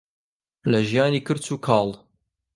لە 0.71 0.79
ژیانی 0.89 1.21
کرچ 1.27 1.45
و 1.53 1.55
کاڵ. 1.65 1.87